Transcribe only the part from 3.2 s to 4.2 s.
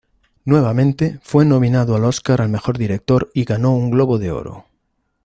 y ganó un Globo